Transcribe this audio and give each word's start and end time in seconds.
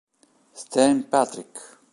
Stan 0.61 1.03
Patrick 1.05 1.53